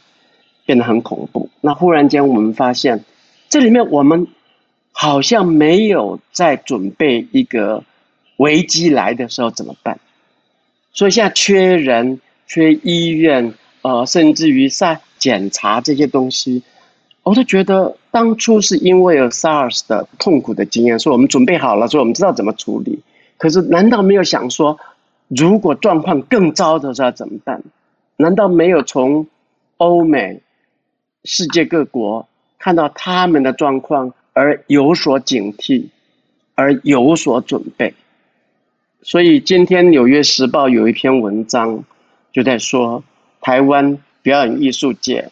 [0.66, 1.50] 变得很恐怖。
[1.62, 3.06] 那忽然间我们发现，
[3.52, 4.26] 这里面我们
[4.92, 7.84] 好像没有在准备一个
[8.38, 10.00] 危机来的时候怎么办？
[10.92, 15.00] 所以现在缺人、缺医院，呃，甚至于在。
[15.22, 16.64] 检查这些东西，
[17.22, 23.04] 我都觉得当初是因为有 SARS 的痛苦的经验，所以我们准备好了，所以我们知道怎么处理。
[23.38, 24.80] 可是难道没有想说，
[25.28, 27.62] 如果状况更糟的时候怎么办？
[28.18, 29.28] 难道没有从
[29.78, 30.42] 欧美、
[31.24, 32.28] 世界各国
[32.62, 35.88] 看到他们的状况而有所警惕，
[36.56, 37.94] 而有所准备？
[39.02, 41.84] 所以今天《纽约时报》有一篇文章
[42.32, 43.04] 就在说
[43.42, 43.98] 台湾。
[44.24, 45.32] 表演艺术界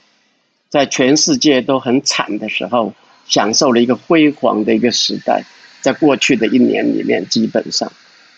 [0.67, 2.91] 在全世界都很惨的时候，
[3.27, 5.43] 享受了一个辉煌的一个时代。
[5.79, 7.91] 在过去的一年里面，基本上，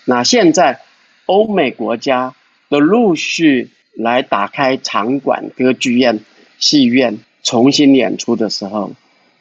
[0.03, 0.77] 那现在
[1.25, 2.35] 欧美国家
[2.67, 6.19] 都陆续来打开场馆、歌剧院、
[6.59, 8.91] 戏院重新演出的时候，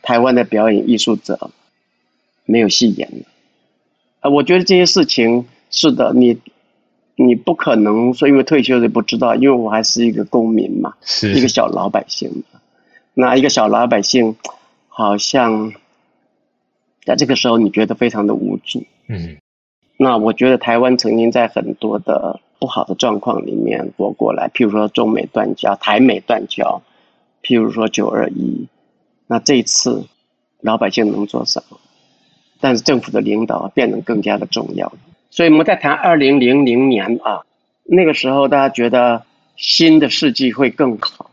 [0.03, 1.51] 台湾的表演艺术者
[2.45, 3.27] 没有戏演了。
[4.21, 6.39] 啊，我觉得这些事情是的，你。
[7.23, 12.61] 你不可能说因为退休就不知道，因为我还是一个公民嘛，是一个小老百姓嘛。
[13.13, 14.37] 那一个小老百姓，
[14.89, 15.75] 好像
[17.05, 18.85] 在这个时候你觉得非常的无助。
[19.07, 19.37] 嗯，
[19.99, 26.81] 那我觉得台湾曾经在很多的不好的状况里面活过来，譬如说中美断交、台美断交，
[27.43, 28.69] 譬如说九二一。
[29.27, 30.05] 那这一次
[30.61, 31.79] 老百姓能做什么？
[32.61, 34.93] 但是政府的领导变得更加的重要。
[35.31, 37.43] 所以我们在谈二零零零年啊，
[37.85, 39.23] 那个时候大家觉得
[39.57, 41.31] 新的世纪会更好，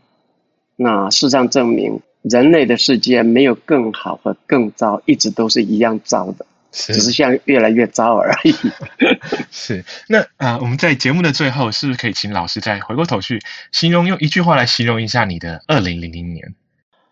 [0.76, 6.46] 那事实上证明人类的世界没有更好和更糟，一直都是一样糟的，
[6.78, 8.54] 是只是像越来越糟而已。
[9.50, 13.40] 是那啊、呃，我们在节目的最后，是不是可以请老师再回过头去
[13.72, 16.54] 形容，用一句话来形容一下你的二零零零年？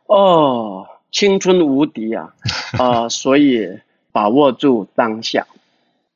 [0.06, 2.32] 哦，青春无敌啊！
[2.78, 3.80] 啊、呃，所以
[4.12, 5.46] 把握住当下。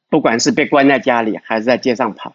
[0.08, 2.34] 不管是被关在家里，还是在街上跑，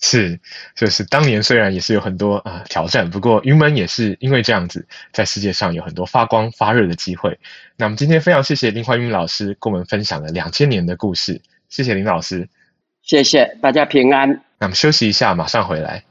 [0.00, 0.38] 是，
[0.74, 7.38] 就是当年虽然也是有很多啊、呃、挑战，不过云门也是因为这样子，在世界上有很多发光发热的机会。
[7.76, 12.48] 那么今天非常谢谢林怀云老师跟我们分享了两千年的故事，谢谢林老师，
[13.02, 14.42] 谢谢大家平安。
[14.58, 16.04] 那么休息一下，马上回来。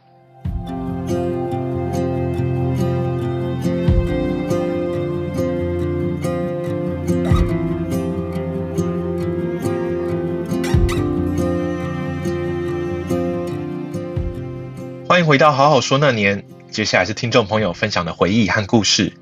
[15.15, 19.13] 欢迎回到好好说那年，接下来是听众朋友分享的回忆和故事。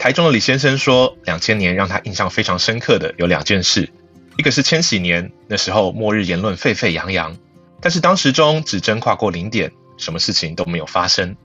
[0.00, 3.88] 台中的李先生说，两千年让他印象非常深刻的有两件事，
[4.36, 7.36] 一个是千禧年，那时候末日言论沸沸扬扬，
[7.80, 11.36] 但是当时中指针跨过零点，什么事情都没有发生。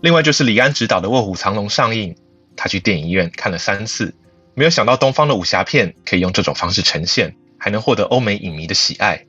[0.00, 2.16] 另外就是李安执导的《卧虎藏龙》上映，
[2.56, 4.14] 他去电影院看了三次，
[4.54, 9.26] 没有想到东方的武侠片可以用这种方式呈现，还能获得欧美影迷的喜爱。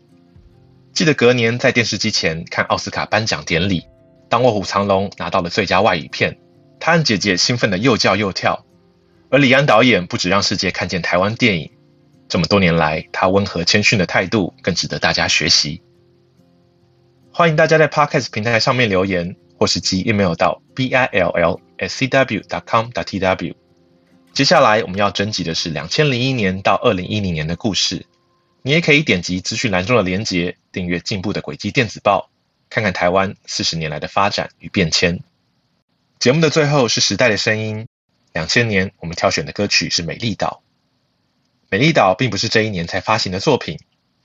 [0.94, 3.86] 记得隔年在电视机前看奥斯卡颁奖典礼，
[4.30, 6.38] 当《卧虎藏龙》拿到了最佳外语片，
[6.80, 8.66] 他和姐姐兴奋的又叫又跳。
[9.30, 11.72] 而李安导演不只让世界看见台湾电影，
[12.28, 15.82] 这么多年来他温和谦逊的态度更值得大家学习。
[17.32, 22.42] 欢迎大家在 Podcast 平台上面留言，或是寄 email 到 b i l l s c w.
[22.42, 22.90] dot com.
[22.90, 23.56] dot t w。
[24.34, 28.06] 接下来我们要征集的是两千零一年到二零一零年的故事。
[28.64, 32.30] 你也可以点击资讯栏中的连结，订阅进步的轨迹电子报，
[32.70, 35.20] 看看台湾四十年来的发展与变迁。
[36.20, 37.88] 节目的最后是时代的声音。
[38.34, 40.62] 两千年，我们挑选的歌曲是《美丽岛》。
[41.70, 43.80] 《美丽岛》并不是这一年才发行的作品，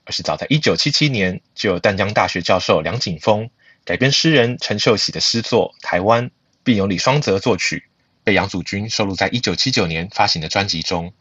[0.04, 3.48] 而是早在一九七七年就有淡江大学教授梁景峰
[3.84, 6.28] 改编诗人陈秀喜的诗作《台湾》，
[6.62, 7.84] 并由李双泽作曲，
[8.22, 11.08] 被杨祖君收录在一九七九年发行的专辑中。《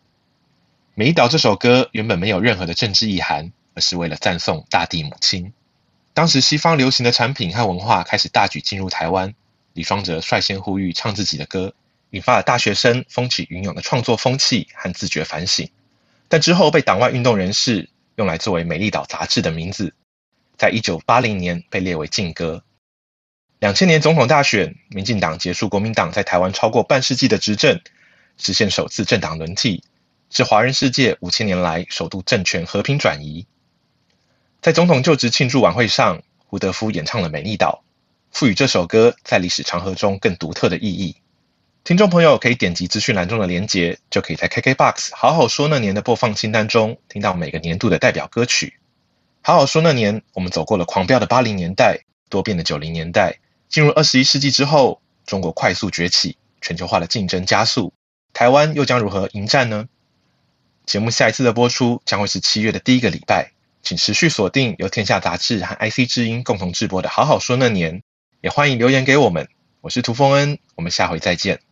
[0.97, 5.51] 美丽岛》这首歌原本没有任何的政治意涵，而是为了赞颂大地母亲。
[6.13, 9.33] 当时西方流行的产品和文化开始大举进入台湾，
[9.73, 11.73] 李双泽率先呼吁唱自己的歌，
[12.11, 15.69] 引发了大学生风起云涌的创作风气和自觉反省，
[16.29, 19.93] 但之后被党外运动人士用来作为《美丽岛》杂志的名字，
[20.57, 22.63] 在一九八零年被列为禁歌。
[23.59, 27.81] 两千年总统大选，民进党结束国民党在台湾超过半世纪的执政，
[28.37, 29.83] 实现首次政党轮替，
[30.29, 33.45] 是华人世界五千年来首度政权和平转移。
[34.61, 37.83] 在总统就职庆祝晚会上，胡德夫演唱了《美丽岛》，
[38.37, 41.15] 赋予这首歌在历史长河中更独特的意义。
[41.83, 48.79] 听众朋友可以点击资讯栏中的连结，就可以在 KKBOX 好好说那年的播放清单中听到每个年度的代表歌曲。
[49.43, 57.93] 好好说那年，我们走过了狂飙的八零年代，多变的九零年代，进入二十一世纪之后，中国快速崛起，全球化的竞争加速，
[58.33, 59.87] 台湾又将如何迎战呢？
[60.85, 68.03] 节目下一次的播出将会是七月的第一个礼拜，请持续锁定由天下杂志和 IC 之音共同制播的好好说那年，
[68.41, 69.47] 也欢迎留言给我们。
[69.81, 71.64] 我是涂丰恩，我们下回再见。